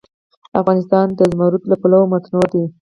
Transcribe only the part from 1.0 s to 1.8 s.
د زمرد له